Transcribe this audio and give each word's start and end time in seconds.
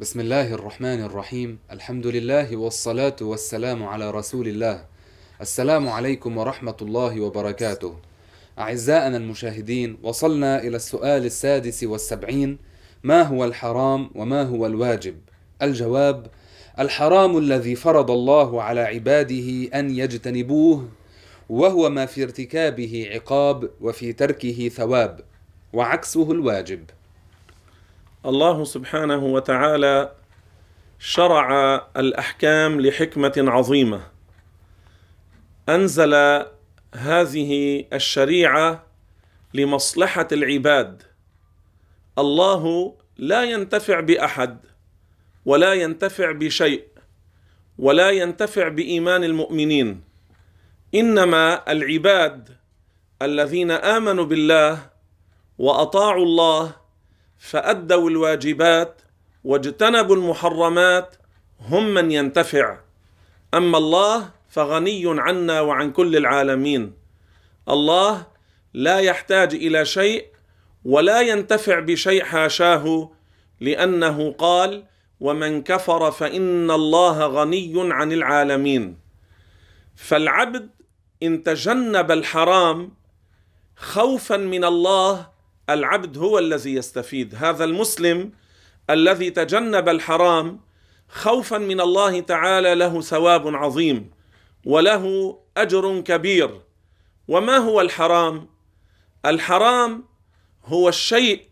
بسم 0.00 0.20
الله 0.20 0.54
الرحمن 0.54 1.00
الرحيم 1.02 1.58
الحمد 1.72 2.06
لله 2.06 2.56
والصلاة 2.56 3.16
والسلام 3.20 3.82
على 3.84 4.10
رسول 4.10 4.48
الله 4.48 4.84
السلام 5.40 5.88
عليكم 5.88 6.38
ورحمة 6.38 6.76
الله 6.82 7.20
وبركاته 7.20 7.96
أعزائنا 8.58 9.16
المشاهدين 9.16 9.98
وصلنا 10.02 10.60
إلى 10.62 10.76
السؤال 10.76 11.24
السادس 11.24 11.84
والسبعين 11.84 12.58
ما 13.02 13.22
هو 13.22 13.44
الحرام 13.44 14.10
وما 14.14 14.42
هو 14.42 14.66
الواجب 14.66 15.16
الجواب 15.62 16.26
الحرام 16.78 17.38
الذي 17.38 17.74
فرض 17.74 18.10
الله 18.10 18.62
على 18.62 18.80
عباده 18.80 19.68
أن 19.78 19.90
يجتنبوه 19.90 20.88
وهو 21.48 21.90
ما 21.90 22.06
في 22.06 22.22
ارتكابه 22.22 23.08
عقاب 23.14 23.70
وفي 23.80 24.12
تركه 24.12 24.68
ثواب 24.68 25.20
وعكسه 25.72 26.32
الواجب 26.32 26.84
الله 28.26 28.64
سبحانه 28.64 29.24
وتعالى 29.24 30.12
شرع 30.98 31.74
الأحكام 31.96 32.80
لحكمة 32.80 33.32
عظيمة. 33.38 34.02
أنزل 35.68 36.44
هذه 36.94 37.84
الشريعة 37.92 38.86
لمصلحة 39.54 40.28
العباد. 40.32 41.02
الله 42.18 42.94
لا 43.16 43.44
ينتفع 43.44 44.00
بأحد 44.00 44.58
ولا 45.44 45.74
ينتفع 45.74 46.32
بشيء 46.32 46.84
ولا 47.78 48.10
ينتفع 48.10 48.68
بإيمان 48.68 49.24
المؤمنين. 49.24 50.04
إنما 50.94 51.72
العباد 51.72 52.48
الذين 53.22 53.70
آمنوا 53.70 54.24
بالله 54.24 54.90
وأطاعوا 55.58 56.24
الله 56.24 56.81
فأدوا 57.42 58.10
الواجبات 58.10 59.02
واجتنبوا 59.44 60.16
المحرمات 60.16 61.14
هم 61.60 61.94
من 61.94 62.10
ينتفع. 62.12 62.78
أما 63.54 63.78
الله 63.78 64.30
فغني 64.48 65.20
عنا 65.20 65.60
وعن 65.60 65.92
كل 65.92 66.16
العالمين. 66.16 66.92
الله 67.68 68.26
لا 68.74 68.98
يحتاج 68.98 69.54
إلى 69.54 69.84
شيء 69.84 70.26
ولا 70.84 71.20
ينتفع 71.20 71.78
بشيء 71.80 72.24
حاشاه 72.24 73.10
لأنه 73.60 74.32
قال 74.32 74.84
ومن 75.20 75.62
كفر 75.62 76.10
فإن 76.10 76.70
الله 76.70 77.26
غني 77.26 77.72
عن 77.76 78.12
العالمين. 78.12 78.98
فالعبد 79.96 80.70
إن 81.22 81.42
تجنب 81.42 82.10
الحرام 82.10 82.92
خوفا 83.76 84.36
من 84.36 84.64
الله 84.64 85.32
العبد 85.70 86.18
هو 86.18 86.38
الذي 86.38 86.74
يستفيد. 86.74 87.34
هذا 87.34 87.64
المسلم 87.64 88.32
الذي 88.90 89.30
تجنب 89.30 89.88
الحرام 89.88 90.60
خوفا 91.08 91.58
من 91.58 91.80
الله 91.80 92.20
تعالى 92.20 92.74
له 92.74 93.00
ثواب 93.00 93.56
عظيم 93.56 94.10
وله 94.66 95.38
أجر 95.56 96.00
كبير. 96.00 96.60
وما 97.28 97.56
هو 97.56 97.80
الحرام؟ 97.80 98.48
الحرام 99.26 100.04
هو 100.64 100.88
الشيء 100.88 101.48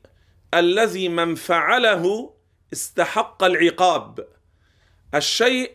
الذي 0.55 1.09
من 1.09 1.35
فعله 1.35 2.35
استحق 2.73 3.45
العقاب. 3.45 4.27
الشيء 5.15 5.73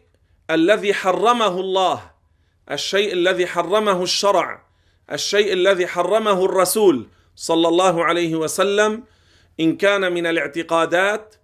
الذي 0.50 0.94
حرمه 0.94 1.60
الله 1.60 2.12
الشيء 2.72 3.14
الذي 3.14 3.48
حرمه 3.48 4.04
الشرع 4.04 4.66
الشيء 5.12 5.54
الذي 5.54 5.88
حرمه 5.88 6.46
الرسول. 6.46 7.08
صلى 7.36 7.68
الله 7.68 8.06
عليه 8.06 8.36
وسلم 8.36 9.04
إن 9.60 9.78
كان 9.78 10.14
من 10.14 10.28
الاعتقادات 10.28 11.36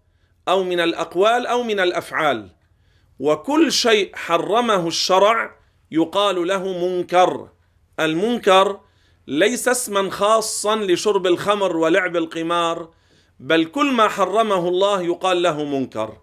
أو 0.48 0.64
من 0.64 0.80
الأقوال 0.80 1.48
أو 1.48 1.64
من 1.64 1.80
الأفعال. 1.80 2.50
وكل 3.20 3.72
شيء 3.72 4.16
حرمه 4.16 4.88
الشرع 4.88 5.56
يقال 5.92 6.48
له 6.48 6.88
منكر. 6.88 7.50
المنكر 8.00 8.80
ليس 9.28 9.68
اسما 9.68 10.10
خاصا 10.10 10.76
لشرب 10.76 11.28
الخمر 11.28 11.78
ولعب 11.78 12.16
القمار 12.16 12.90
بل 13.40 13.66
كل 13.66 13.92
ما 13.92 14.08
حرمه 14.08 14.68
الله 14.68 15.02
يقال 15.02 15.42
له 15.42 15.64
منكر. 15.64 16.18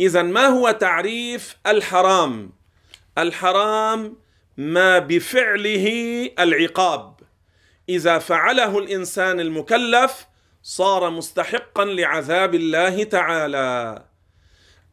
اذا 0.00 0.22
ما 0.22 0.46
هو 0.46 0.70
تعريف 0.70 1.56
الحرام؟ 1.66 2.52
الحرام 3.18 4.16
ما 4.56 4.98
بفعله 4.98 5.86
العقاب. 6.38 7.15
إذا 7.88 8.18
فعله 8.18 8.78
الإنسان 8.78 9.40
المكلف 9.40 10.26
صار 10.62 11.10
مستحقا 11.10 11.84
لعذاب 11.84 12.54
الله 12.54 13.04
تعالى. 13.04 14.02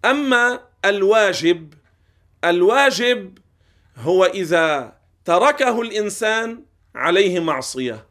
أما 0.06 0.60
الواجب 0.86 1.74
الواجب 2.44 3.38
هو 3.98 4.26
إذا 4.26 4.98
تركه 5.26 5.82
الإنسان 5.82 6.64
عليه 6.96 7.40
معصية 7.40 8.08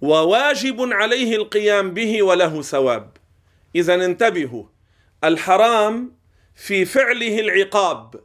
وواجب 0.00 0.92
عليه 0.92 1.36
القيام 1.36 1.94
به 1.94 2.22
وله 2.22 2.62
ثواب. 2.62 3.16
إذا 3.74 3.94
انتبهوا 3.94 4.64
الحرام 5.24 6.18
في 6.54 6.84
فعله 6.84 7.40
العقاب 7.40 8.20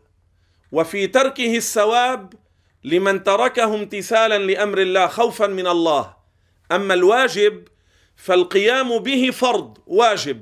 وفي 0.72 1.08
تركه 1.08 1.58
الثواب 1.58 2.34
لمن 2.84 3.24
تركه 3.24 3.76
امتثالا 3.76 4.38
لأمر 4.38 4.78
الله 4.78 5.08
خوفا 5.08 5.48
من 5.48 5.68
الله. 5.68 6.14
أما 6.72 6.94
الواجب 6.94 7.68
فالقيام 8.16 8.98
به 8.98 9.32
فرض 9.32 9.78
واجب. 9.88 10.42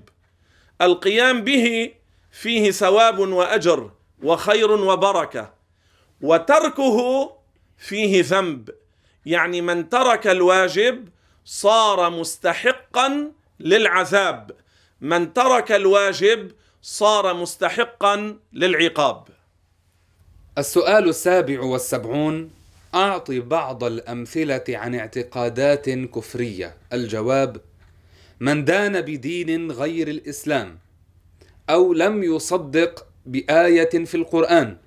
القيام 0.81 1.41
به 1.41 1.93
فيه 2.31 2.71
ثواب 2.71 3.19
وأجر 3.19 3.91
وخير 4.23 4.71
وبركة. 4.71 5.53
وتركه 6.21 7.31
فيه 7.77 8.23
ذنب. 8.23 8.69
يعني 9.25 9.61
من 9.61 9.89
ترك 9.89 10.27
الواجب 10.27 11.09
صار 11.45 12.09
مستحقا 12.09 13.31
للعذاب. 13.59 14.51
من 15.01 15.33
ترك 15.33 15.71
الواجب 15.71 16.51
صار 16.81 17.33
مستحقا 17.33 18.39
للعقاب. 18.53 19.27
السؤال 20.57 21.09
السابع 21.09 21.61
والسبعون 21.61 22.49
أعط 22.95 23.31
بعض 23.31 23.83
الأمثلة 23.83 24.63
عن 24.69 24.95
اعتقادات 24.95 25.89
كفرية. 25.89 26.75
الجواب 26.93 27.57
من 28.39 28.65
دان 28.65 29.01
بدين 29.01 29.71
غير 29.71 30.07
الإسلام 30.07 30.77
أو 31.69 31.93
لم 31.93 32.23
يصدق 32.23 33.05
بآية 33.25 34.05
في 34.05 34.15
القرآن 34.15 34.77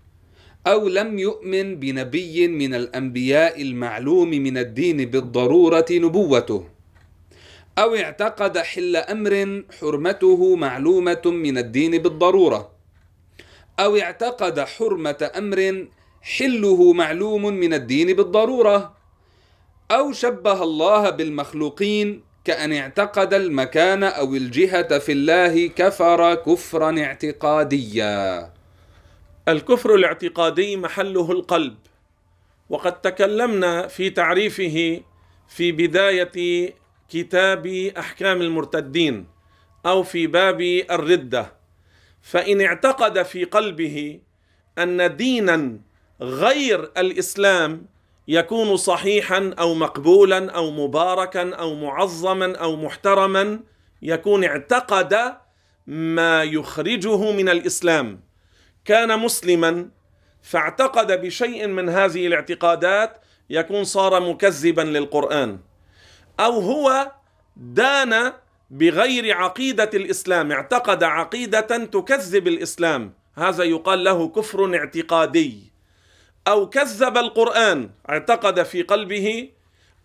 أو 0.66 0.88
لم 0.88 1.18
يؤمن 1.18 1.80
بنبي 1.80 2.48
من 2.48 2.74
الأنبياء 2.74 3.62
المعلوم 3.62 4.30
من 4.30 4.58
الدين 4.58 5.04
بالضرورة 5.10 5.86
نبوته 5.90 6.68
أو 7.78 7.94
اعتقد 7.94 8.58
حل 8.58 8.96
أمر 8.96 9.64
حرمته 9.80 10.56
معلومة 10.56 11.22
من 11.26 11.58
الدين 11.58 11.98
بالضرورة. 11.98 12.73
أو 13.80 13.96
اعتقد 13.96 14.60
حرمة 14.60 15.30
أمر 15.38 15.88
حله 16.22 16.92
معلوم 16.92 17.42
من 17.42 17.74
الدين 17.74 18.16
بالضرورة 18.16 18.94
أو 19.90 20.12
شبه 20.12 20.62
الله 20.62 21.10
بالمخلوقين 21.10 22.22
كأن 22.44 22.72
اعتقد 22.72 23.34
المكان 23.34 24.02
أو 24.02 24.34
الجهة 24.34 24.98
في 24.98 25.12
الله 25.12 25.66
كفر 25.66 26.34
كفرا 26.34 27.00
اعتقاديا. 27.00 28.50
الكفر 29.48 29.94
الاعتقادي 29.94 30.76
محله 30.76 31.32
القلب. 31.32 31.76
وقد 32.70 33.00
تكلمنا 33.00 33.86
في 33.86 34.10
تعريفه 34.10 35.00
في 35.48 35.72
بداية 35.72 36.72
كتاب 37.08 37.66
أحكام 37.98 38.42
المرتدين 38.42 39.26
أو 39.86 40.02
في 40.02 40.26
باب 40.26 40.60
الردة. 40.90 41.63
فإن 42.24 42.60
اعتقد 42.60 43.22
في 43.22 43.44
قلبه 43.44 44.20
أن 44.78 45.16
دينا 45.16 45.78
غير 46.20 46.80
الإسلام 46.96 47.86
يكون 48.28 48.76
صحيحا 48.76 49.54
أو 49.58 49.74
مقبولا 49.74 50.50
أو 50.50 50.70
مباركا 50.70 51.54
أو 51.54 51.74
معظما 51.74 52.56
أو 52.56 52.76
محترما 52.76 53.60
يكون 54.02 54.44
اعتقد 54.44 55.34
ما 55.86 56.42
يخرجه 56.42 57.32
من 57.32 57.48
الإسلام. 57.48 58.20
كان 58.84 59.18
مسلما 59.18 59.88
فاعتقد 60.42 61.20
بشيء 61.20 61.66
من 61.66 61.88
هذه 61.88 62.26
الاعتقادات 62.26 63.20
يكون 63.50 63.84
صار 63.84 64.20
مكذبا 64.20 64.82
للقرآن. 64.82 65.58
أو 66.40 66.60
هو 66.60 67.12
دان 67.56 68.32
بغير 68.70 69.36
عقيدة 69.36 69.90
الإسلام 69.94 70.52
اعتقد 70.52 71.02
عقيدة 71.02 71.60
تكذب 71.84 72.48
الإسلام. 72.48 73.14
هذا 73.34 73.64
يقال 73.64 74.04
له 74.04 74.28
كفر 74.28 74.76
اعتقادي. 74.76 75.72
أو 76.48 76.68
كذب 76.68 77.18
القرآن 77.18 77.90
اعتقد 78.10 78.62
في 78.62 78.82
قلبه 78.82 79.50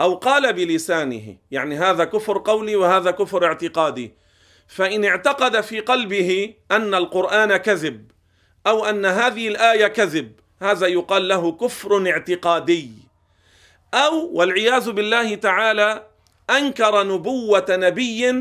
أو 0.01 0.15
قال 0.15 0.53
بلسانه. 0.53 1.35
يعني 1.51 1.75
هذا 1.75 2.03
كفر 2.03 2.37
قولي 2.37 2.75
وهذا 2.75 3.11
كفر 3.11 3.45
اعتقادي. 3.45 4.13
فإن 4.67 5.05
اعتقد 5.05 5.61
في 5.61 5.79
قلبه 5.79 6.53
أن 6.71 6.93
القرآن 6.93 7.57
كذب 7.57 8.11
أو 8.67 8.85
أن 8.85 9.05
هذه 9.05 9.47
الآية 9.47 9.87
كذب 9.87 10.31
هذا 10.61 10.87
يقال 10.87 11.27
له 11.27 11.51
كفر 11.51 12.09
اعتقادي. 12.09 12.91
أو 13.93 14.29
والعياذ 14.33 14.91
بالله 14.91 15.35
تعالى 15.35 16.08
أنكر 16.49 17.03
نبوة 17.03 17.65
نبي 17.69 18.31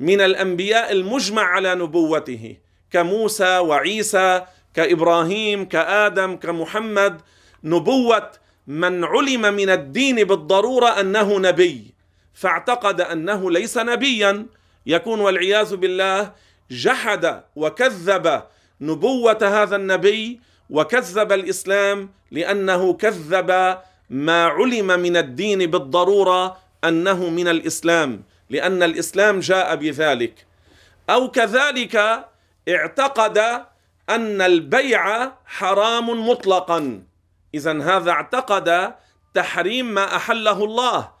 من 0.00 0.20
الأنبياء 0.20 0.92
المجمع 0.92 1.42
على 1.42 1.74
نبوته 1.74 2.56
كموسى 2.90 3.58
وعيسى 3.58 4.42
كإبراهيم 4.74 5.64
كآدم 5.64 6.36
كمحمد. 6.36 7.20
نبوة 7.64 8.30
من 8.66 9.04
علم 9.04 9.54
من 9.54 9.70
الدين 9.70 10.24
بالضرورة 10.24 11.00
أنه 11.00 11.38
نبي 11.38 11.94
فاعتقد 12.34 13.00
أنه 13.00 13.50
ليس 13.50 13.78
نبيا. 13.78 14.46
يكون 14.86 15.20
والعياذ 15.20 15.76
بالله 15.76 16.32
جحد 16.70 17.42
وكذب 17.56 18.42
نبوة 18.80 19.38
هذا 19.42 19.76
النبي 19.76 20.40
وكذب 20.70 21.32
الإسلام 21.32 22.10
لأنه 22.30 22.92
كذب 22.92 23.78
ما 24.10 24.44
علم 24.44 24.86
من 24.86 25.16
الدين 25.16 25.70
بالضرورة 25.70 26.56
أنه 26.84 27.28
من 27.28 27.48
الإسلام 27.48 28.22
لأن 28.50 28.82
الإسلام 28.82 29.40
جاء 29.40 29.76
بذلك. 29.76 30.46
أو 31.10 31.30
كذلك 31.30 31.96
اعتقد 32.68 33.38
أن 34.08 34.42
البيع 34.42 35.32
حرام 35.46 36.28
مطلقا. 36.28 37.02
اذا 37.54 37.82
هذا 37.82 38.10
اعتقد 38.10 38.94
تحريم 39.34 39.94
ما 39.94 40.16
أحله 40.16 40.64
الله. 40.64 41.12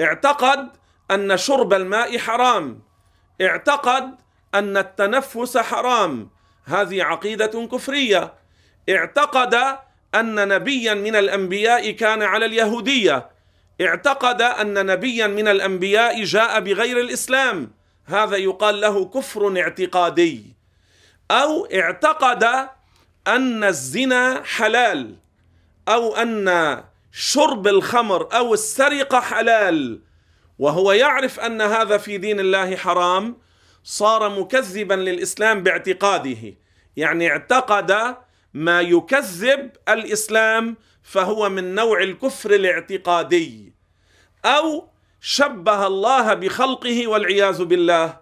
اعتقد 0.00 0.68
أن 1.10 1.36
شرب 1.36 1.72
الماء 1.72 2.18
حرام. 2.18 2.82
اعتقد 3.40 4.14
أن 4.54 4.76
التنفس 4.76 5.58
حرام. 5.58 6.30
هذه 6.64 7.02
عقيدة 7.02 7.66
كفرية. 7.72 8.34
اعتقد 8.90 9.54
أن 10.14 10.48
نبيا 10.48 10.94
من 10.94 11.16
الأنبياء 11.16 11.90
كان 11.90 12.22
على 12.22 12.46
اليهودية. 12.46 13.35
اعتقد 13.80 14.42
أن 14.42 14.86
نبيا 14.86 15.26
من 15.26 15.48
الأنبياء 15.48 16.24
جاء 16.24 16.60
بغير 16.60 17.00
الإسلام. 17.00 17.70
هذا 18.06 18.36
يقال 18.36 18.80
له 18.80 19.04
كفر 19.04 19.60
اعتقادي. 19.60 20.44
أو 21.30 21.66
اعتقد 21.66 22.44
أن 23.26 23.64
الزنا 23.64 24.42
حلال. 24.44 25.16
أو 25.88 26.16
أن 26.16 26.84
شرب 27.12 27.66
الخمر 27.66 28.28
أو 28.36 28.54
السرقة 28.54 29.20
حلال. 29.20 30.00
وهو 30.58 30.92
يعرف 30.92 31.40
أن 31.40 31.60
هذا 31.60 31.98
في 31.98 32.18
دين 32.18 32.40
الله 32.40 32.76
حرام. 32.76 33.36
صار 33.84 34.40
مكذبا 34.40 34.94
للإسلام 34.94 35.62
باعتقاده. 35.62 36.54
يعني 36.96 37.30
اعتقد 37.30 38.16
ما 38.56 38.80
يكذب 38.80 39.70
الإسلام 39.88 40.76
فهو 41.02 41.48
من 41.48 41.74
نوع 41.74 42.02
الكفر 42.02 42.50
الاعتقادي. 42.50 43.74
أو 44.44 44.88
شبه 45.20 45.86
الله 45.86 46.34
بخلقه 46.34 47.06
والعياذ 47.06 47.64
بالله. 47.64 48.20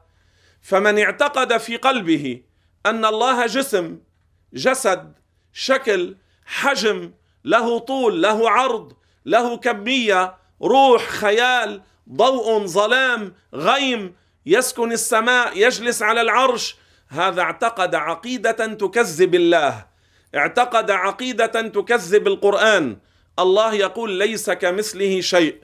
فمن 0.62 0.98
اعتقد 0.98 1.56
في 1.56 1.76
قلبه 1.76 2.42
أن 2.86 3.04
الله 3.04 3.46
جسم 3.46 3.98
جسد 4.52 5.12
شكل 5.52 6.16
حجم 6.46 7.12
له 7.44 7.78
طول 7.78 8.22
له 8.22 8.50
عرض 8.50 8.92
له 9.26 9.56
كمية 9.56 10.36
روح 10.62 11.08
خيال 11.08 11.82
ضوء 12.08 12.66
ظلام 12.66 13.34
غيم 13.54 14.14
يسكن 14.46 14.92
السماء 14.92 15.58
يجلس 15.58 16.02
على 16.02 16.20
العرش 16.20 16.76
هذا 17.08 17.42
اعتقد 17.42 17.94
عقيدة 17.94 18.66
تكذب 18.66 19.34
الله. 19.34 19.93
اعتقد 20.34 20.90
عقيدة 20.90 21.46
تكذب 21.46 22.26
القرآن. 22.26 22.96
الله 23.38 23.74
يقول 23.74 24.10
ليس 24.10 24.50
كمثله 24.50 25.20
شيء. 25.20 25.58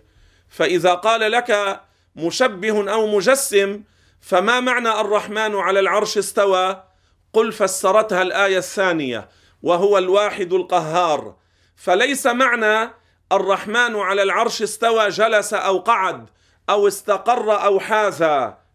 فإذا 0.49 0.95
قال 0.95 1.33
لك 1.33 1.81
مشبه 2.17 2.93
أو 2.93 3.17
مجسم 3.17 3.83
فما 4.21 4.61
معنى 4.61 5.01
الرحمن 5.01 5.57
على 5.57 5.81
العرش 5.81 6.19
استوى؟ 6.19 6.85
قل 7.33 7.53
فسرتها 7.53 8.23
الآية 8.23 8.59
الثانية 8.59 9.29
وهو 9.63 9.99
الواحد 9.99 10.53
القهار. 10.53 11.37
فليس 11.77 12.27
معنى 12.27 12.91
الرحمن 13.33 13.97
على 13.97 14.23
العرش 14.23 14.63
استوى 14.63 15.09
جلس 15.09 15.55
أو 15.55 15.79
قعد 15.79 16.31
أو 16.71 16.89
استقر 16.89 17.65
أو 17.65 17.81
حاز 17.81 18.23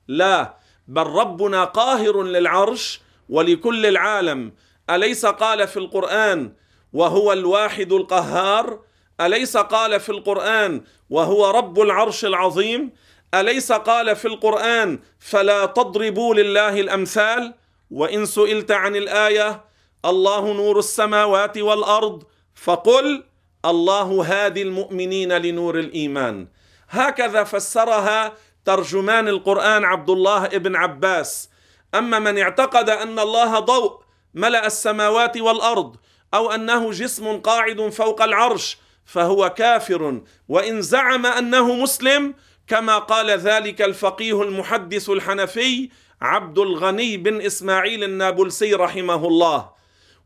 لا 0.07 0.53
بل 0.87 1.03
ربنا 1.03 1.63
قاهر 1.63 2.23
للعرش 2.23 3.01
ولكل 3.29 3.85
العالم. 3.85 4.51
أليس 4.89 5.25
قال 5.25 5.67
في 5.67 5.77
القرآن 5.77 6.53
وهو 6.93 7.33
الواحد 7.33 7.93
القهار؟ 7.93 8.79
أليس 9.21 9.57
قال 9.57 9.99
في 9.99 10.09
القرآن 10.09 10.83
وهو 11.09 11.49
رب 11.49 11.79
العرش 11.81 12.25
العظيم؟ 12.25 12.91
أليس 13.33 13.71
قال 13.71 14.15
في 14.15 14.27
القرآن 14.27 14.99
فلا 15.19 15.65
تضربوا 15.65 16.35
لله 16.35 16.79
الأمثال؟ 16.79 17.53
وإن 17.91 18.25
سئلت 18.25 18.71
عن 18.71 18.95
الآية 18.95 19.65
الله 20.05 20.53
نور 20.53 20.79
السماوات 20.79 21.57
والأرض 21.57 22.23
فقل 22.55 23.23
الله 23.65 24.25
هادي 24.25 24.61
المؤمنين 24.61 25.37
لنور 25.37 25.79
الإيمان. 25.79 26.47
هكذا 26.89 27.43
فسرها 27.43 28.33
ترجمان 28.65 29.27
القرآن 29.27 29.85
عبد 29.85 30.09
الله 30.09 30.45
ابن 30.45 30.75
عباس. 30.75 31.49
أما 31.95 32.19
من 32.19 32.37
اعتقد 32.37 32.89
أن 32.89 33.19
الله 33.19 33.59
ضوء 33.59 34.04
ملأ 34.35 34.65
السماوات 34.65 35.37
والأرض 35.37 35.95
أو 36.33 36.51
أنه 36.51 36.91
جسم 36.91 37.37
قاعد 37.37 37.89
فوق 37.89 38.21
العرش 38.21 38.77
فهو 39.05 39.49
كافر. 39.49 40.21
وإن 40.49 40.81
زعم 40.81 41.25
أنه 41.25 41.75
مسلم 41.75 42.33
كما 42.67 42.97
قال 42.97 43.31
ذلك 43.31 43.81
الفقيه 43.81 44.41
المحدث 44.41 45.09
الحنفي 45.09 45.89
عبد 46.21 46.59
الغني 46.59 47.17
بن 47.17 47.41
إسماعيل 47.41 48.03
النابلسي 48.03 48.73
رحمه 48.73 49.27
الله. 49.27 49.69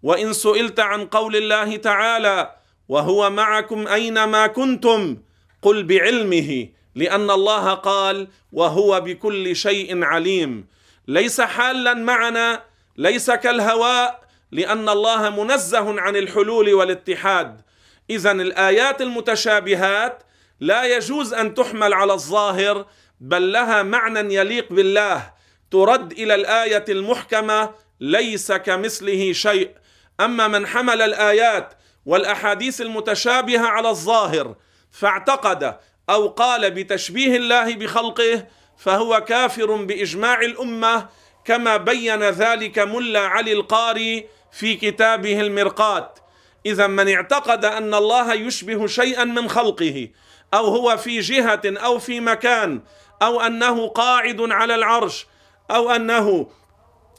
وإن 0.03 0.33
سئلت 0.33 0.79
عن 0.79 1.05
قول 1.05 1.35
الله 1.35 1.75
تعالى 1.75 2.55
وهو 2.87 3.29
معكم 3.29 3.87
أينما 3.87 4.47
كنتم؟ 4.47 5.17
قل 5.61 5.83
بعلمه 5.83 6.67
لأن 6.95 7.31
الله 7.31 7.73
قال 7.73 8.27
وهو 8.51 9.01
بكل 9.01 9.55
شيء 9.55 10.03
عليم 10.03 10.67
ليس 11.07 11.41
حالا 11.41 11.93
معنا 11.93 12.63
ليس 12.99 13.31
كالهواء 13.31 14.19
لأن 14.51 14.89
الله 14.89 15.29
منزه 15.29 16.01
عن 16.01 16.15
الحلول 16.15 16.73
والاتحاد. 16.73 17.61
اذا 18.09 18.31
الآيات 18.31 19.01
المتشابهات 19.01 20.23
لا 20.59 20.83
يجوز 20.83 21.33
أن 21.33 21.53
تحمل 21.53 21.93
على 21.93 22.13
الظاهر 22.13 22.85
بل 23.19 23.51
لها 23.51 23.83
معنى 23.83 24.35
يليق 24.35 24.73
بالله. 24.73 25.33
ترد 25.71 26.11
إلى 26.11 26.35
الآية 26.35 26.85
المحكمة 26.89 27.71
ليس 27.99 28.51
كمثله 28.51 29.33
شيء. 29.33 29.71
أما 30.19 30.47
من 30.47 30.67
حمل 30.67 31.01
الآيات 31.01 31.73
والأحاديث 32.05 32.81
المتشابهة 32.81 33.67
على 33.67 33.89
الظاهر 33.89 34.55
فاعتقد 34.91 35.77
أو 36.09 36.27
قال 36.27 36.71
بتشبيه 36.71 37.35
الله 37.35 37.75
بخلقه 37.75 38.47
فهو 38.77 39.21
كافر 39.21 39.75
بإجماع 39.75 40.41
الأمة 40.41 41.09
كما 41.49 41.77
بين 41.77 42.23
ذلك 42.23 42.79
ملا 42.79 43.19
علي 43.19 43.53
القاري 43.53 44.25
في 44.51 44.75
كتابه 44.75 45.41
المرقات. 45.41 46.19
إذا 46.65 46.87
من 46.87 47.13
اعتقد 47.13 47.65
أن 47.65 47.93
الله 47.93 48.33
يشبه 48.33 48.87
شيئا 48.87 49.23
من 49.23 49.49
خلقه 49.49 50.09
أو 50.53 50.65
هو 50.65 50.97
في 50.97 51.19
جهة 51.19 51.61
أو 51.65 51.99
في 51.99 52.19
مكان 52.19 52.81
أو 53.21 53.41
أنه 53.41 53.87
قاعد 53.87 54.41
على 54.41 54.75
العرش 54.75 55.27
أو 55.71 55.91
أنه 55.91 56.49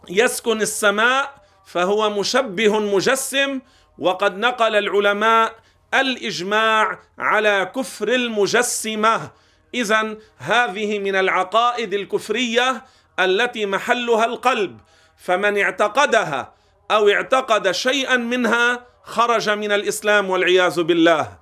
يسكن 0.09 0.61
السماء 0.63 1.35
فهو 1.67 2.11
مشبه 2.11 2.79
مجسم. 2.79 3.61
وقد 3.99 4.39
نقل 4.39 4.77
العلماء 4.77 5.55
الإجماع 5.95 6.99
على 7.19 7.73
كفر 7.77 8.09
المجسمة. 8.09 9.31
اذا 9.75 10.17
هذه 10.39 10.99
من 10.99 11.17
العقائد 11.17 11.95
الكفرية 11.95 12.85
التي 13.25 13.67
محلها 13.67 14.25
القلب 14.25 14.81
فمن 15.17 15.59
اعتقدها 15.59 16.53
أو 16.91 17.09
اعتقد 17.09 17.71
شيئا 17.71 18.17
منها 18.17 18.87
خرج 19.03 19.51
من 19.51 19.73
الإسلام 19.73 20.31
والعياذ 20.31 20.83
بالله. 20.83 21.39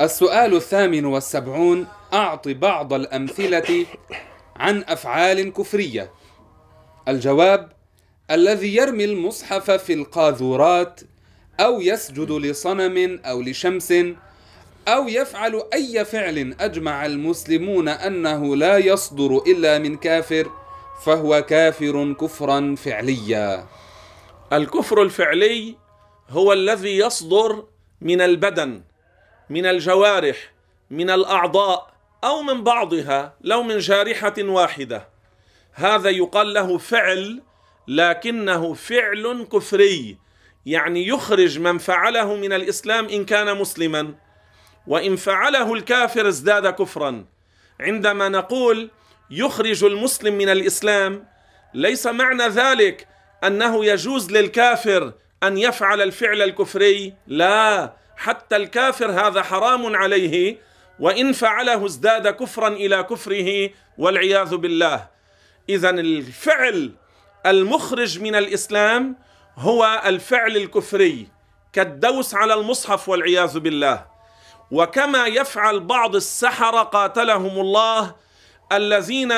السؤال 0.00 0.54
الثامن 0.54 1.04
والسبعون 1.04 1.86
أعط 2.12 2.48
بعض 2.48 2.92
الأمثلة 2.92 3.86
عن 4.56 4.84
أفعال 4.88 5.52
كفرية. 5.52 6.10
الجواب 7.08 7.72
الذي 8.30 8.76
يرمي 8.76 9.04
المصحف 9.04 9.70
في 9.70 9.92
القاذورات 9.92 11.00
أو 11.60 11.80
يسجد 11.80 12.30
لصنم 12.30 13.20
أو 13.24 13.42
لشمس 13.42 13.94
أو 14.88 15.08
يفعل 15.08 15.62
أي 15.74 16.04
فعل 16.04 16.56
أجمع 16.60 17.06
المسلمون 17.06 17.88
أنه 17.88 18.56
لا 18.56 18.78
يصدر 18.78 19.42
إلا 19.46 19.78
من 19.78 19.96
كافر 19.96 20.50
فهو 21.04 21.42
كافر 21.42 22.12
كفرا 22.12 22.74
فعليا. 22.74 23.66
الكفر 24.52 25.02
الفعلي 25.02 25.76
هو 26.30 26.52
الذي 26.52 26.96
يصدر 26.96 27.64
من 28.00 28.20
البدن 28.20 28.82
من 29.50 29.66
الجوارح 29.66 30.52
من 30.90 31.10
الأعضاء 31.10 31.90
أو 32.24 32.42
من 32.42 32.64
بعضها 32.64 33.34
لو 33.40 33.62
من 33.62 33.78
جارحة 33.78 34.34
واحدة. 34.38 35.08
هذا 35.72 36.10
يقال 36.10 36.54
له 36.54 36.78
فعل 36.78 37.42
لكنه 37.88 38.74
فعل 38.74 39.46
كفري 39.52 40.18
يعني 40.66 41.06
يخرج 41.06 41.58
من 41.58 41.78
فعله 41.78 42.36
من 42.36 42.52
الإسلام 42.52 43.08
إن 43.08 43.24
كان 43.24 43.56
مسلما. 43.56 44.14
وإن 44.86 45.16
فعله 45.16 45.74
الكافر 45.74 46.28
ازداد 46.28 46.66
كفرا. 46.66 47.24
عندما 47.80 48.28
نقول 48.28 48.90
يخرج 49.30 49.84
المسلم 49.84 50.38
من 50.38 50.48
الإسلام 50.48 51.24
ليس 51.74 52.06
معنى 52.06 52.42
ذلك 52.42 53.08
أنه 53.44 53.84
يجوز 53.84 54.30
للكافر 54.30 55.12
أن 55.42 55.58
يفعل 55.58 56.00
الفعل 56.00 56.42
الكفري 56.42 57.14
لا 57.26 57.92
حتى 58.16 58.56
الكافر 58.56 59.10
هذا 59.10 59.42
حرام 59.42 59.96
عليه 59.96 60.56
وإن 61.00 61.32
فعله 61.32 61.86
ازداد 61.86 62.28
كفرا 62.28 62.68
إلى 62.68 63.02
كفره 63.02 63.70
والعياذ 63.98 64.56
بالله. 64.56 65.06
اذا 65.68 65.90
الفعل 65.90 66.92
المخرج 67.46 68.20
من 68.20 68.34
الإسلام 68.34 69.16
هو 69.56 70.02
الفعل 70.06 70.56
الكفري 70.56 71.28
كالدوس 71.72 72.34
على 72.34 72.54
المصحف 72.54 73.08
والعياذ 73.08 73.58
بالله. 73.58 74.17
وكما 74.70 75.26
يفعل 75.26 75.80
بعض 75.80 76.14
السحره 76.16 76.82
قاتلهم 76.82 77.60
الله 77.60 78.14
الذين 78.72 79.32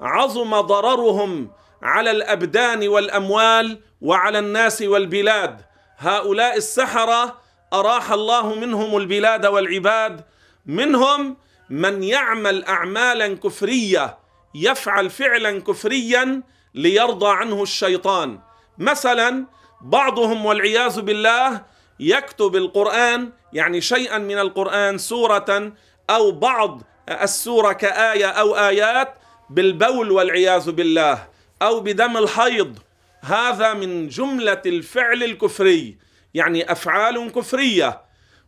عظم 0.00 0.60
ضررهم 0.60 1.50
على 1.82 2.10
الأبدان 2.10 2.88
والأموال 2.88 3.80
وعلى 4.02 4.38
الناس 4.38 4.82
والبلاد. 4.82 5.60
هؤلاء 5.98 6.56
السحرة 6.56 7.36
أراح 7.72 8.12
الله 8.12 8.54
منهم 8.54 8.96
البلاد 8.96 9.46
والعباد 9.46 10.24
منهم 10.66 11.36
من 11.70 12.02
يعمل 12.02 12.64
اعمالا 12.64 13.36
كفرية 13.36 14.18
يفعل 14.54 15.10
فعلا 15.10 15.60
كفريا 15.60 16.42
ليرضى 16.74 17.28
عنه 17.28 17.62
الشيطان. 17.62 18.38
مثلا 18.78 19.46
بعضهم 19.80 20.46
والعياذ 20.46 21.00
بالله 21.00 21.62
يكتب 22.00 22.56
القرآن 22.56 23.32
يعني 23.52 23.80
شيئا 23.80 24.18
من 24.18 24.38
القرآن 24.38 24.98
سورة 24.98 25.72
أو 26.10 26.30
بعض 26.30 26.82
السورة 27.10 27.72
كآية 27.72 28.26
أو 28.26 28.56
آيات 28.56 29.14
بالبول 29.50 30.10
والعياذ 30.10 30.70
بالله 30.70 31.28
أو 31.62 31.80
بدم 31.80 32.16
الحيض. 32.16 32.78
هذا 33.20 33.74
من 33.74 34.08
جملة 34.08 34.62
الفعل 34.66 35.22
الكفري 35.22 35.98
يعني 36.34 36.72
أفعال 36.72 37.32
كفرية. 37.32 38.00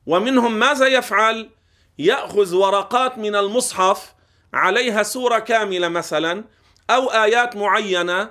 ومنهم 0.07 0.59
ماذا 0.59 0.87
يفعل؟ 0.87 1.51
يأخذ 1.99 2.55
ورقات 2.55 3.19
من 3.19 3.37
المصحف 3.37 4.15
عليها 4.55 5.03
سورة 5.03 5.39
كاملة 5.39 5.89
مثلا 5.89 6.45
أو 6.91 7.09
آيات 7.09 7.57
معينة 7.57 8.31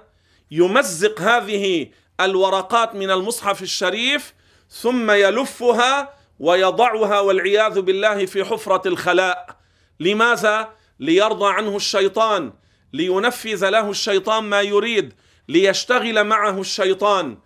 يمزق 0.52 1.22
هذه 1.22 1.88
الورقات 2.22 2.96
من 2.96 3.12
المصحف 3.12 3.62
الشريف 3.62 4.34
ثم 4.72 5.12
يلفها 5.12 6.14
ويضعها 6.40 7.20
والعياذ 7.20 7.82
بالله 7.82 8.26
في 8.26 8.44
حفرة 8.44 8.88
الخلاء. 8.88 9.58
لماذا؟ 10.00 10.70
ليرضى 11.00 11.54
عنه 11.54 11.76
الشيطان 11.76 12.54
لينفذ 12.94 13.70
له 13.70 13.90
الشيطان 13.90 14.44
ما 14.44 14.62
يريد 14.62 15.14
ليشتغل 15.50 16.24
معه 16.24 16.62
الشيطان. 16.62 17.38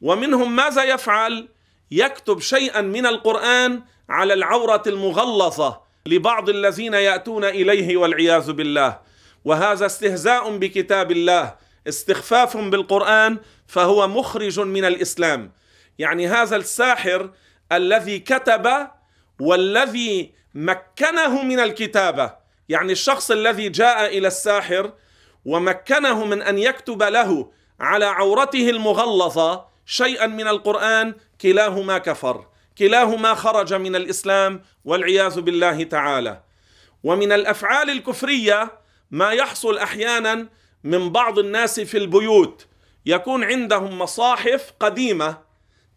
ومنهم 0.00 0.56
ماذا 0.56 0.84
يفعل؟ 0.84 1.48
يكتب 1.90 2.40
شيئا 2.40 2.80
من 2.80 3.06
القرآن 3.06 3.82
على 4.08 4.34
العورة 4.34 4.82
المغلظة 4.86 5.80
لبعض 6.06 6.48
الذين 6.48 6.94
يأتون 6.94 7.44
إليه 7.44 7.96
والعياذ 7.96 8.52
بالله. 8.52 8.98
وهذا 9.44 9.86
استهزاء 9.86 10.56
بكتاب 10.56 11.12
الله 11.12 11.54
استخفاف 11.88 12.56
بالقرآن 12.56 13.38
فهو 13.66 14.08
مخرج 14.08 14.60
من 14.60 14.84
الإسلام. 14.84 15.52
يعني 16.02 16.28
هذا 16.28 16.56
الساحر 16.56 17.30
الذي 17.72 18.18
كتب 18.18 18.88
والذي 19.40 20.32
مكنه 20.54 21.42
من 21.42 21.60
الكتابة. 21.60 22.34
يعني 22.68 22.92
الشخص 22.92 23.30
الذي 23.30 23.68
جاء 23.68 24.18
إلى 24.18 24.28
الساحر 24.28 24.92
ومكنه 25.44 26.24
من 26.24 26.42
أن 26.42 26.58
يكتب 26.58 27.02
له 27.02 27.52
على 27.80 28.04
عورته 28.04 28.70
المغلظة 28.70 29.64
شيئا 29.86 30.26
من 30.26 30.48
القرآن 30.48 31.14
كلاهما 31.40 31.98
كفر. 31.98 32.46
كلاهما 32.78 33.34
خرج 33.34 33.74
من 33.74 33.96
الإسلام 33.96 34.62
والعياذ 34.84 35.40
بالله 35.40 35.82
تعالى. 35.82 36.42
ومن 37.04 37.32
الأفعال 37.32 37.90
الكفرية 37.90 38.70
ما 39.10 39.30
يحصل 39.30 39.78
أحيانا 39.78 40.48
من 40.84 41.12
بعض 41.12 41.38
الناس 41.38 41.80
في 41.80 41.98
البيوت. 41.98 42.66
يكون 43.06 43.44
عندهم 43.44 43.98
مصاحف 43.98 44.72
قديمة 44.80 45.51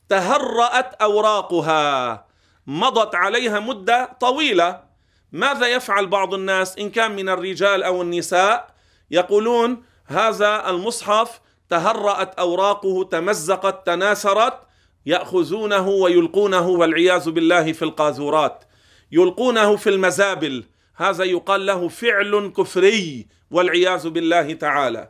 تهرأت 0.09 0.93
أوراقها. 0.93 2.25
مضت 2.67 3.15
عليها 3.15 3.59
مدة 3.59 4.17
طويلة. 4.19 4.83
ماذا 5.31 5.67
يفعل 5.67 6.07
بعض 6.07 6.33
الناس 6.33 6.77
إن 6.77 6.89
كان 6.89 7.15
من 7.15 7.29
الرجال 7.29 7.83
أو 7.83 8.01
النساء؟ 8.01 8.67
يقولون 9.11 9.83
هذا 10.05 10.69
المصحف 10.69 11.41
تهرأت 11.69 12.39
أوراقه 12.39 13.03
تمزقت 13.03 13.85
تناثرت 13.85 14.59
يأخذونه 15.05 15.87
ويلقونه 15.87 16.67
والعياذ 16.67 17.29
بالله 17.29 17.73
في 17.73 17.81
القاذورات. 17.81 18.63
يلقونه 19.11 19.75
في 19.75 19.89
المزابل. 19.89 20.63
هذا 20.95 21.23
يقال 21.23 21.65
له 21.65 21.87
فعل 21.87 22.53
كفري 22.57 23.27
والعياذ 23.51 24.09
بالله 24.09 24.53
تعالى. 24.53 25.09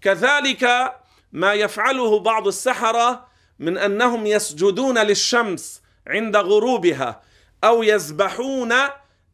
كذلك 0.00 0.94
ما 1.32 1.52
يفعله 1.54 2.18
بعض 2.18 2.46
السحرة 2.46 3.27
من 3.58 3.78
أنهم 3.78 4.26
يسجدون 4.26 4.98
للشمس 4.98 5.82
عند 6.06 6.36
غروبها 6.36 7.22
أو 7.64 7.82
يذبحون 7.82 8.74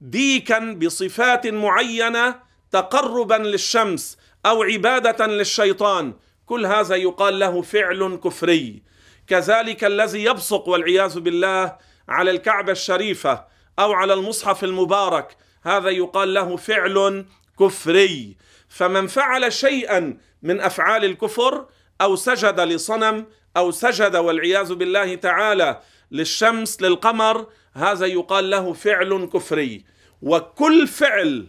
ديكا 0.00 0.59
بصفات 0.73 1.47
معينة 1.47 2.40
تقربا 2.71 3.35
للشمس 3.35 4.19
أو 4.47 4.62
عبادة 4.62 5.26
للشيطان. 5.26 6.14
كل 6.47 6.66
هذا 6.66 6.95
يقال 6.97 7.38
له 7.38 7.62
فعل 7.62 8.21
كفري. 8.25 8.83
كذلك 9.26 9.85
الذي 9.85 10.25
يبصق 10.25 10.69
والعياذ 10.69 11.21
بالله 11.21 11.76
على 12.09 12.31
الكعبة 12.31 12.73
الشريفة 12.73 13.45
أو 13.78 13.93
على 13.93 14.14
المصحف 14.14 14.64
المبارك 14.64 15.37
هذا 15.62 15.90
يقال 15.90 16.35
له 16.35 16.57
فعل 16.57 17.26
كفري. 17.61 18.37
فمن 18.69 19.07
فعل 19.07 19.52
شيئا 19.52 20.19
من 20.43 20.61
أفعال 20.61 21.04
الكفر 21.04 21.66
أو 22.00 22.16
سجد 22.16 22.61
لصنم 22.61 23.26
أو 23.56 23.70
سجد 23.70 24.16
والعياذ 24.16 24.75
بالله 24.75 25.14
تعالى 25.14 25.80
للشمس 26.11 26.82
للقمر 26.82 27.46
هذا 27.75 28.06
يقال 28.06 28.50
له 28.50 28.73
فعل 28.73 29.28
كفري. 29.32 29.84
وكل 30.23 30.87
فعل 30.87 31.46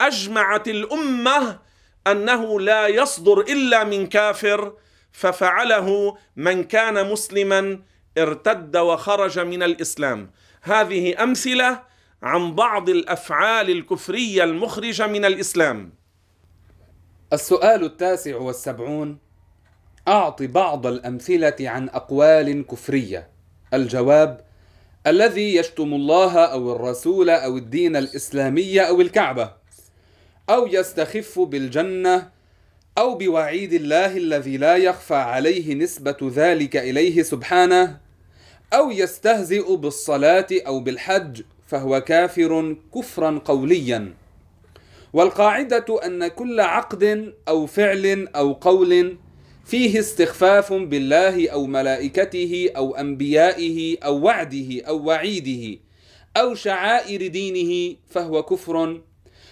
أجمعت 0.00 0.68
الأمة 0.68 1.58
أنه 2.06 2.60
لا 2.60 2.86
يصدر 2.86 3.40
إلا 3.40 3.84
من 3.84 4.06
كافر 4.06 4.72
ففعله 5.12 6.16
من 6.36 6.64
كان 6.64 7.10
مسلما 7.10 7.82
ارتد 8.18 8.76
وخرج 8.76 9.38
من 9.38 9.62
الإسلام. 9.62 10.30
هذه 10.62 11.22
أمثلة 11.22 11.82
عن 12.22 12.54
بعض 12.54 12.88
الأفعال 12.88 13.70
الكفرية 13.70 14.44
المخرجة 14.44 15.06
من 15.06 15.24
الإسلام. 15.24 15.92
السؤال 17.32 17.84
التاسع 17.84 18.36
والسبعون 18.36 19.23
أعط 20.08 20.42
بعض 20.42 20.86
الأمثلة 20.86 21.56
عن 21.60 21.88
أقوال 21.88 22.66
كفرية. 22.66 23.28
الجواب 23.74 24.40
الذي 25.06 25.56
يشتم 25.56 25.94
الله 25.94 26.38
أو 26.38 26.76
الرسول 26.76 27.30
أو 27.30 27.56
الدين 27.56 27.96
الإسلامي 27.96 28.80
أو 28.80 29.00
الكعبة 29.00 29.50
أو 30.50 30.66
يستخف 30.66 31.38
بالجنة 31.38 32.30
أو 32.98 33.14
بوعيد 33.14 33.72
الله 33.72 34.16
الذي 34.16 34.56
لا 34.56 34.76
يخفى 34.76 35.14
عليه 35.14 35.74
نسبة 35.74 36.16
ذلك 36.34 36.76
إليه 36.76 37.22
سبحانه 37.22 37.98
أو 38.72 38.90
يستهزئ 38.90 39.76
بالصلاة 39.76 40.46
أو 40.52 40.80
بالحج 40.80 41.42
فهو 41.66 42.00
كافر 42.00 42.76
كفرا 42.94 43.38
قوليا. 43.44 44.12
والقاعدة 45.12 46.06
أن 46.06 46.26
كل 46.26 46.60
عقد 46.60 47.32
أو 47.48 47.66
فعل 47.66 48.28
أو 48.36 48.52
قول 48.52 49.16
فيه 49.64 49.98
استخفاف 49.98 50.72
بالله 50.72 51.48
أو 51.48 51.66
ملائكته 51.66 52.70
أو 52.76 52.94
أنبيائه 52.94 53.96
أو 54.04 54.18
وعده 54.18 54.82
أو 54.88 55.04
وعيده 55.04 55.80
أو 56.36 56.54
شعائر 56.54 57.26
دينه 57.26 57.96
فهو 58.10 58.42
كفر. 58.42 59.00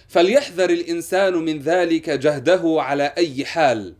فليحذر 0.07 0.69
الإنسان 0.69 1.33
من 1.33 1.59
ذلك 1.59 2.09
جهده 2.09 2.75
على 2.77 3.13
أي 3.17 3.45
حال. 3.45 3.95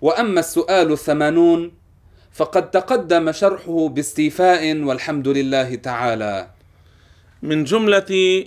وأما 0.00 0.40
السؤال 0.40 0.92
الثمانون 0.92 1.72
فقد 2.32 2.70
تقدم 2.70 3.32
شرحه 3.32 3.88
باستيفاء 3.88 4.76
والحمد 4.76 5.28
لله 5.28 5.74
تعالى. 5.74 6.50
من 7.42 7.64
جملة 7.64 8.44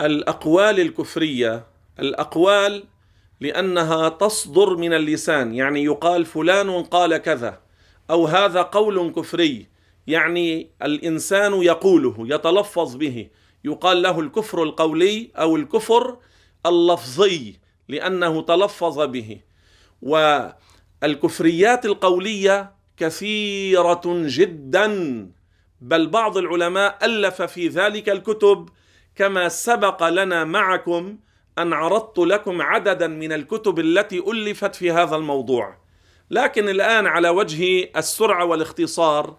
الأقوال 0.00 0.80
الكفرية 0.80 1.66
الأقوال 2.00 2.84
لأنها 3.42 4.08
تصدر 4.08 4.76
من 4.76 4.92
اللسان 4.94 5.54
يعني 5.54 5.84
يقال 5.84 6.24
فلان 6.24 6.82
قال 6.82 7.16
كذا 7.16 7.60
أو 8.10 8.26
هذا 8.26 8.62
قول 8.62 9.12
كفري 9.12 9.66
يعني 10.06 10.70
الإنسان 10.82 11.62
يقوله 11.62 12.14
يتلفظ 12.18 12.96
به. 12.96 13.28
يقال 13.64 14.02
له 14.02 14.20
الكفر 14.20 14.62
القولي 14.62 15.30
أو 15.36 15.56
الكفر 15.56 16.16
اللفظي 16.66 17.56
لأنه 17.88 18.42
تلفظ 18.42 19.00
به. 19.00 19.40
والكفريات 20.02 21.86
القولية 21.86 22.72
كثيرة 22.96 24.02
جدا 24.06 24.86
بل 25.80 26.06
بعض 26.06 26.36
العلماء 26.38 26.98
ألف 27.02 27.42
في 27.42 27.68
ذلك 27.68 28.08
الكتب 28.08 28.68
كما 29.16 29.48
سبق 29.48 30.08
لنا 30.08 30.44
معكم 30.44 31.18
أن 31.58 31.72
عرضت 31.72 32.18
لكم 32.18 32.62
عددا 32.62 33.06
من 33.06 33.32
الكتب 33.32 33.78
التي 33.78 34.18
ألفت 34.18 34.74
في 34.74 34.90
هذا 34.92 35.16
الموضوع. 35.16 35.76
لكن 36.30 36.68
الآن 36.68 37.06
على 37.06 37.28
وجه 37.28 37.90
السرعة 37.96 38.44
والاختصار 38.44 39.36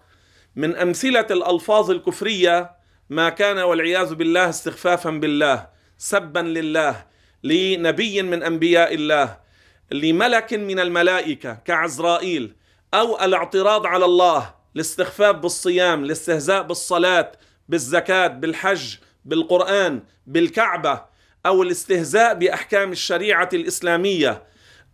من 0.56 0.76
أمثلة 0.76 1.26
الألفاظ 1.30 1.90
الكفرية 1.90 2.70
ما 3.10 3.28
كان 3.28 3.58
والعياذ 3.58 4.14
بالله 4.14 4.48
استخفافا 4.48 5.10
بالله 5.10 5.68
سبا 5.98 6.38
لله 6.40 7.06
لنبي 7.44 8.22
من 8.22 8.42
أنبياء 8.42 8.94
الله 8.94 9.36
لملك 9.92 10.54
من 10.54 10.80
الملائكة 10.80 11.54
كعزرائيل 11.54 12.56
أو 12.94 13.24
الاعتراض 13.24 13.86
على 13.86 14.04
الله 14.04 14.54
الاستخفاف 14.76 15.36
بالصيام 15.36 16.04
الاستهزاء 16.04 16.62
بالصلاة 16.62 17.32
بالزكاة 17.68 18.26
بالحج 18.26 18.96
بالقرآن 19.24 20.02
بالكعبة. 20.26 21.13
أو 21.46 21.62
الاستهزاء 21.62 22.34
بأحكام 22.34 22.92
الشريعة 22.92 23.48
الإسلامية 23.52 24.42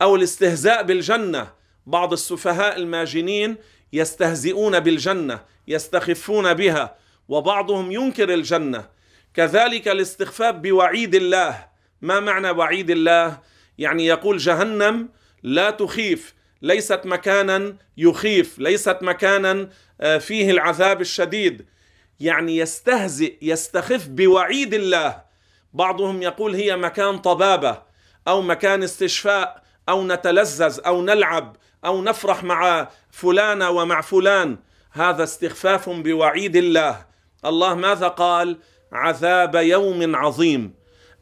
أو 0.03 0.17
الاستهزاء 0.17 0.83
بالجنة. 0.83 1.53
بعض 1.87 2.13
السفهاء 2.13 2.77
الماجنين 2.77 3.57
يستهزئون 3.93 4.81
بالجنة 4.81 5.41
يستخفون 5.69 6.55
بها 6.55 6.97
وبعضهم 7.29 7.93
ينكر 7.93 8.35
الجنة. 8.35 8.89
كذلك 9.35 9.89
الاستخفاف 9.89 10.55
بوعيد 10.55 11.15
الله. 11.15 11.67
ما 12.03 12.21
معنى 12.21 12.51
وعيد 12.51 12.91
الله؟ 12.91 13.39
يعني 13.79 14.07
يقول 14.07 14.39
جهنم 14.39 15.09
لا 15.43 15.71
تخيف 15.71 16.35
ليست 16.63 17.01
مكانا 17.05 17.77
يخيف 17.97 18.59
ليست 18.59 18.99
مكانا 19.03 19.71
آه، 20.01 20.19
فيه 20.19 20.51
العذاب 20.51 21.01
الشديد. 21.01 21.67
يعني 22.21 22.57
يستهزئ 22.57 23.37
يستخف 23.43 24.09
بوعيد 24.09 24.75
الله. 24.75 25.30
بعضهم 25.73 26.23
يقول 26.23 26.55
هي 26.55 26.77
مكان 26.77 27.19
طبابة 27.19 27.83
أو 28.29 28.43
مكان 28.43 28.83
استشفاء 28.83 29.63
أو 29.89 30.07
نتلذذ 30.07 30.81
أو 30.87 31.03
نلعب 31.03 31.57
أو 31.85 32.03
نفرح 32.03 32.45
مع 32.45 32.89
فلانة 33.11 33.71
ومع 33.71 34.01
فلان. 34.01 34.59
هذا 34.93 35.25
استخفاف 35.25 35.89
بوعيد 35.89 36.57
الله. 36.57 37.07
الله 37.45 37.75
ماذا 37.75 38.09
قال؟ 38.09 38.59
عذاب 38.93 39.55
يوم 39.55 40.17
عظيم. 40.17 40.75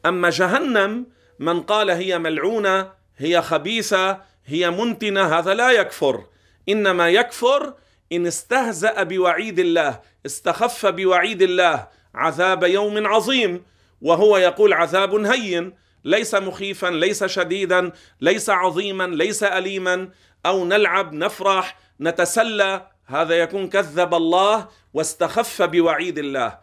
أما 0.07 0.31
جهنم 0.31 1.07
من 1.38 1.61
قال 1.62 1.90
هي 1.90 2.19
ملعونة 2.19 2.90
هي 3.17 3.43
خبيثة 3.43 4.21
هي 4.47 4.71
منتنة 4.71 5.38
هذا 5.38 5.55
لا 5.55 5.71
يكفر. 5.71 6.25
إنما 6.69 7.08
يكفر 7.08 7.75
إن 8.13 8.26
استهزأ 8.26 9.02
بوعيد 9.02 9.58
الله 9.58 10.00
استخف 10.26 10.87
بوعيد 10.87 11.43
الله. 11.43 11.89
عذاب 12.15 12.63
يوم 12.63 13.06
عظيم. 13.06 13.65
وهو 14.00 14.37
يقول 14.37 14.73
عذاب 14.73 15.15
هين 15.15 15.75
ليس 16.04 16.34
مخيفا 16.34 16.87
ليس 16.87 17.25
شديدا 17.25 17.93
ليس 18.21 18.50
عظيما 18.50 19.06
ليس 19.06 19.43
اليما 19.43 20.08
أو 20.47 20.65
نلعب 20.65 21.13
نفرح 21.13 21.78
نتسلى 22.00 22.87
هذا 23.06 23.34
يكون 23.34 23.69
كذب 23.69 24.15
الله 24.15 24.69
واستخف 24.95 25.63
بوعيد 25.63 26.19
الله. 26.19 26.58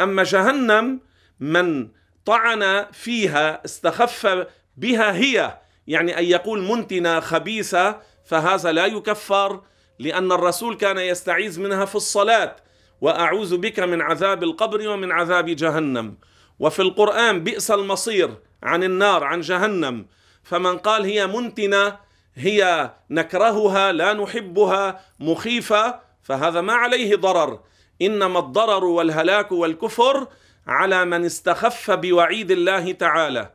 أما 0.00 0.22
جهنم 0.22 1.00
من 1.40 1.88
طعن 2.24 2.86
فيها 2.92 3.64
استخف 3.64 4.46
بها 4.76 5.12
هي 5.16 5.58
يعني 5.86 6.18
أن 6.18 6.24
يقول 6.24 6.62
منتنه 6.62 7.20
خبيثة 7.20 8.00
فهذا 8.24 8.72
لا 8.72 8.86
يكفر 8.86 9.62
لأن 9.98 10.32
الرسول 10.32 10.76
كان 10.76 10.98
يستعيذ 10.98 11.60
منها 11.60 11.84
في 11.84 11.94
الصلاة. 11.94 12.56
وأعوذ 13.00 13.56
بك 13.56 13.80
من 13.80 14.00
عذاب 14.00 14.42
القبر 14.42 14.88
ومن 14.88 15.12
عذاب 15.12 15.46
جهنم. 15.46 16.16
وفي 16.60 16.82
القرآن 16.82 17.44
بئس 17.44 17.70
المصير 17.70 18.34
عن 18.62 18.84
النار 18.84 19.24
عن 19.24 19.40
جهنم. 19.40 20.06
فمن 20.42 20.78
قال 20.78 21.04
هي 21.04 21.26
منتنة 21.26 21.96
هي 22.34 22.90
نكرهها 23.10 23.92
لا 23.92 24.12
نحبها 24.12 25.00
مخيفة 25.20 26.00
فهذا 26.22 26.60
ما 26.60 26.72
عليه 26.72 27.16
ضرر. 27.16 27.60
إنما 28.02 28.38
الضرر 28.38 28.84
والهلاك 28.84 29.52
والكفر 29.52 30.26
على 30.66 31.04
من 31.04 31.24
استخف 31.24 31.90
بوعيد 31.90 32.50
الله 32.50 32.92
تعالى. 32.92 33.50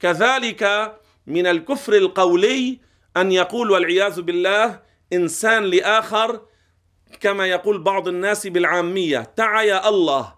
كذلك 0.00 0.92
من 1.26 1.46
الكفر 1.46 1.92
القولي 1.92 2.78
أن 3.16 3.32
يقول 3.32 3.70
والعياذ 3.70 4.20
بالله 4.22 4.80
إنسان 5.12 5.64
لآخر 5.64 6.40
كما 7.20 7.46
يقول 7.46 7.82
بعض 7.82 8.08
الناس 8.08 8.46
بالعامية 8.46 9.20
تعا 9.36 9.62
يا 9.62 9.88
الله 9.88 10.37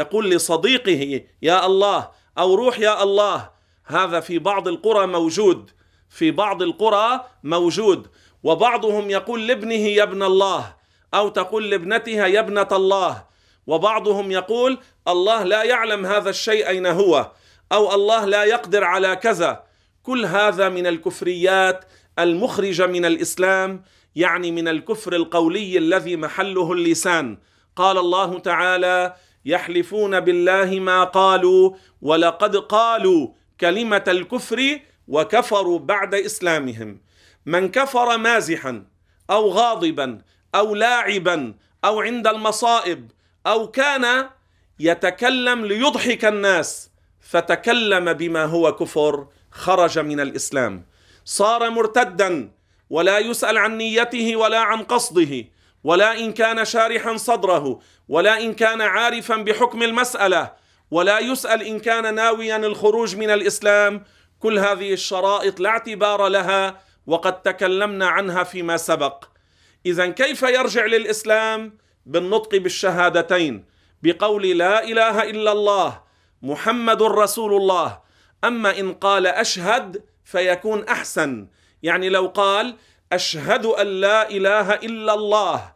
يقول 0.00 0.30
لصديقه 0.30 1.02
يا 1.42 1.66
الله 1.66 2.10
أو 2.38 2.54
روح 2.54 2.78
يا 2.78 3.02
الله 3.02 3.50
هذا 3.84 4.20
في 4.20 4.38
بعض 4.38 4.68
القرى 4.68 5.06
موجود 5.06 5.70
في 6.10 6.30
بعض 6.30 6.62
القرى 6.62 7.24
موجود. 7.44 8.06
وبعضهم 8.42 9.10
يقول 9.10 9.46
لابنه 9.46 9.74
يا 9.98 10.02
ابن 10.02 10.22
الله 10.22 10.74
أو 11.14 11.28
تقول 11.28 11.70
لابنتها 11.70 12.26
يا 12.26 12.40
ابنة 12.40 12.68
الله 12.72 13.24
وبعضهم 13.66 14.30
يقول 14.30 14.78
الله 15.08 15.42
لا 15.42 15.62
يعلم 15.62 16.06
هذا 16.06 16.30
الشيء 16.30 16.68
أين 16.68 16.86
هو 16.86 17.32
أو 17.72 17.94
الله 17.94 18.24
لا 18.24 18.44
يقدر 18.44 18.84
على 18.84 19.16
كذا 19.16 19.62
كل 20.02 20.26
هذا 20.26 20.68
من 20.68 20.86
الكفريات 20.86 21.84
المخرجة 22.18 22.86
من 22.86 23.04
الإسلام 23.04 23.82
يعني 24.16 24.50
من 24.50 24.68
الكفر 24.68 25.12
القولي 25.12 25.78
الذي 25.78 26.16
محله 26.16 26.72
اللسان. 26.72 27.38
قال 27.76 27.98
الله 27.98 28.38
تعالى 28.38 29.16
يحلفون 29.46 30.20
بالله 30.20 30.80
ما 30.80 31.04
قالوا 31.04 31.74
ولقد 32.02 32.56
قالوا 32.56 33.28
كلمة 33.60 34.04
الكفر 34.08 34.80
وكفروا 35.08 35.78
بعد 35.78 36.14
إسلامهم. 36.14 37.00
من 37.46 37.68
كفر 37.68 38.18
مازحا 38.18 38.84
أو 39.30 39.48
غاضبا 39.48 40.18
أو 40.54 40.74
لاعبا 40.74 41.54
أو 41.84 42.00
عند 42.00 42.26
المصائب 42.26 43.10
أو 43.46 43.70
كان 43.70 44.28
يتكلم 44.80 45.64
ليضحك 45.66 46.24
الناس 46.24 46.90
فتكلم 47.20 48.12
بما 48.12 48.44
هو 48.44 48.76
كفر 48.76 49.26
خرج 49.50 49.98
من 49.98 50.20
الإسلام. 50.20 50.86
صار 51.24 51.70
مرتدا 51.70 52.50
ولا 52.90 53.18
يسأل 53.18 53.58
عن 53.58 53.76
نيته 53.78 54.36
ولا 54.36 54.58
عن 54.58 54.82
قصده. 54.82 55.44
ولا 55.86 56.18
ان 56.18 56.32
كان 56.32 56.64
شارحا 56.64 57.16
صدره 57.16 57.80
ولا 58.08 58.40
ان 58.40 58.54
كان 58.54 58.82
عارفا 58.82 59.36
بحكم 59.36 59.82
المسألة 59.82 60.52
ولا 60.90 61.18
يسأل 61.18 61.62
إن 61.62 61.78
كان 61.78 62.14
ناويا 62.14 62.56
الخروج 62.56 63.16
من 63.16 63.30
الإسلام. 63.30 64.04
كل 64.38 64.58
هذه 64.58 64.92
الشرائط 64.92 65.60
لا 65.60 65.68
اعتبار 65.68 66.28
لها 66.28 66.80
وقد 67.06 67.42
تكلمنا 67.42 68.06
عنها 68.06 68.42
فيما 68.42 68.76
سبق. 68.76 69.24
اذا 69.86 70.06
كيف 70.06 70.42
يرجع 70.42 70.84
للإسلام؟ 70.86 71.78
بالنطق 72.06 72.56
بالشهادتين. 72.56 73.64
بقول 74.02 74.58
لا 74.58 74.84
إله 74.84 75.22
إلا 75.22 75.52
الله 75.52 76.02
محمد 76.42 77.02
رسول 77.02 77.54
الله. 77.54 77.98
أما 78.44 78.78
إن 78.78 78.94
قال 78.94 79.26
أشهد 79.26 80.04
فيكون 80.24 80.84
أحسن. 80.84 81.48
يعني 81.82 82.08
لو 82.08 82.26
قال 82.26 82.76
أشهد 83.12 83.66
أن 83.66 83.86
لا 83.86 84.30
إله 84.30 84.74
إلا 84.74 85.14
الله 85.14 85.75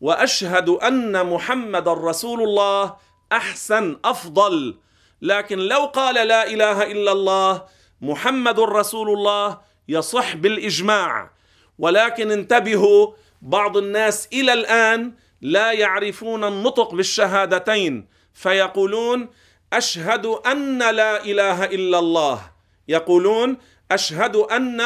وأشهد 0.00 0.68
أن 0.68 1.26
محمد 1.26 1.88
رسول 1.88 2.42
الله 2.42 2.96
أحسن 3.32 3.96
أفضل. 4.04 4.78
لكن 5.22 5.58
لو 5.58 5.86
قال 5.86 6.14
لا 6.14 6.46
إله 6.46 6.82
إلا 6.82 7.12
الله 7.12 7.62
محمد 8.00 8.60
رسول 8.60 9.10
الله 9.10 9.60
يصح 9.88 10.36
بالإجماع. 10.36 11.30
ولكن 11.78 12.30
انتبهوا 12.30 13.12
بعض 13.42 13.76
الناس 13.76 14.28
إلى 14.32 14.52
الآن 14.52 15.12
لا 15.40 15.72
يعرفون 15.72 16.44
النطق 16.44 16.94
بالشهادتين 16.94 18.08
فيقولون 18.34 19.28
أشهد 19.72 20.26
أن 20.26 20.78
لا 20.78 21.24
إله 21.24 21.64
إلا 21.64 21.98
الله. 21.98 22.40
يقولون 22.88 23.58
أشهد 23.90 24.36
أن 24.36 24.76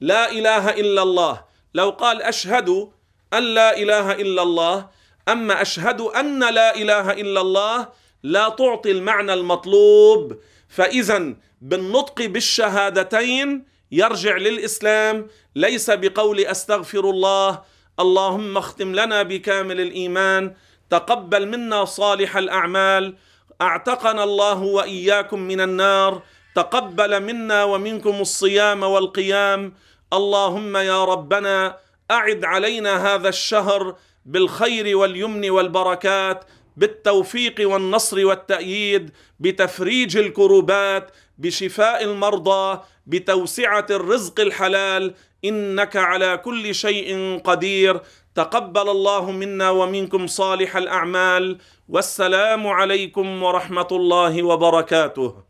لا 0.00 0.30
إله 0.30 0.70
إلا 0.70 1.02
الله. 1.02 1.44
لو 1.74 1.90
قال 1.90 2.22
أشهد 2.22 2.90
أن 3.34 3.42
لا 3.42 3.76
إله 3.76 4.12
إلا 4.12 4.42
الله 4.42 4.88
أما 5.28 5.62
أشهد 5.62 6.00
أن 6.00 6.40
لا 6.54 6.76
إله 6.76 7.12
إلا 7.12 7.40
الله 7.40 7.88
لا 8.22 8.48
تعطي 8.48 8.90
المعنى 8.90 9.32
المطلوب. 9.34 10.36
فاذا 10.68 11.34
بالنطق 11.60 12.22
بالشهادتين 12.26 13.64
يرجع 13.92 14.36
للإسلام. 14.36 15.26
ليس 15.56 15.90
بقول 15.90 16.40
أستغفر 16.40 17.10
الله 17.10 17.62
اللهم 18.00 18.56
اختم 18.56 18.94
لنا 18.94 19.22
بكامل 19.22 19.80
الإيمان 19.80 20.54
تقبل 20.90 21.48
منا 21.48 21.84
صالح 21.84 22.36
الأعمال 22.36 23.14
أعتقنا 23.60 24.24
الله 24.24 24.62
وإياكم 24.62 25.40
من 25.40 25.60
النار 25.60 26.22
تقبل 26.54 27.22
منا 27.22 27.64
ومنكم 27.64 28.20
الصيام 28.20 28.82
والقيام. 28.82 29.74
اللهم 30.12 30.76
يا 30.76 31.04
ربنا 31.04 31.76
أعد 32.10 32.44
علينا 32.44 33.14
هذا 33.14 33.28
الشهر 33.28 33.96
بالخير 34.24 34.96
واليمن 34.96 35.50
والبركات 35.50 36.44
بالتوفيق 36.76 37.54
والنصر 37.60 38.26
والتأييد 38.26 39.10
بتفريج 39.40 40.16
الكروبات 40.16 41.10
بشفاء 41.38 42.04
المرضى 42.04 42.80
بتوسعة 43.06 43.86
الرزق 43.90 44.40
الحلال. 44.40 45.14
إنك 45.44 45.96
على 45.96 46.36
كل 46.36 46.74
شيء 46.74 47.40
قدير. 47.44 48.00
تقبل 48.34 48.88
الله 48.88 49.30
منا 49.30 49.70
ومنكم 49.70 50.26
صالح 50.26 50.76
الأعمال. 50.76 51.58
والسلام 51.88 52.66
عليكم 52.66 53.42
ورحمة 53.42 53.88
الله 53.92 54.42
وبركاته. 54.42 55.47